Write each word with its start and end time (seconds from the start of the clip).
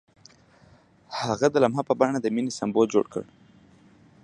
هغه 1.19 1.47
د 1.51 1.55
لمحه 1.63 1.83
په 1.89 1.93
بڼه 1.99 2.19
د 2.21 2.27
مینې 2.35 2.51
سمبول 2.59 2.87
جوړ 2.93 3.05
کړ. 3.13 3.23